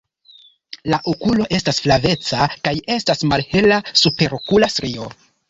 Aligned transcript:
La 0.93 0.99
okulo 1.11 1.45
estas 1.57 1.81
flaveca 1.87 2.47
kaj 2.69 2.73
estas 2.95 3.23
malhela 3.35 3.79
superokula 4.03 4.73
strio. 4.79 5.13